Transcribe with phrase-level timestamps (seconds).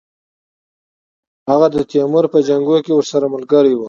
[1.49, 3.79] هغه د تیمور په جنګونو کې ورسره ملګری وو.